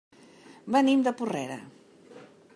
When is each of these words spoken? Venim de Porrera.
Venim 0.75 1.03
de 1.09 1.13
Porrera. 1.21 1.61